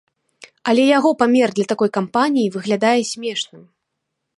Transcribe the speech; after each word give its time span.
Але 0.73 0.83
яго 0.97 1.11
памер 1.19 1.47
для 1.59 1.67
такой 1.75 1.89
кампаніі 1.99 2.51
выглядае 2.57 2.99
смешным. 3.15 3.63